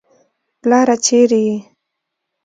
پلاره 0.61 0.95
چېرې 1.05 1.39
يې. 1.47 1.57